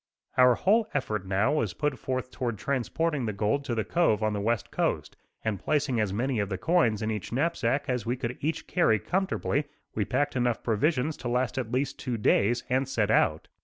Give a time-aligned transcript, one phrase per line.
[0.35, 4.33] Our whole effort, now, was put forth toward transporting the gold to the cove on
[4.33, 8.15] the west coast; and placing as many of the coins in each knapsack as we
[8.17, 12.89] could each carry comfortably, we packed enough provisions to last at least two days, and
[12.89, 13.47] set out.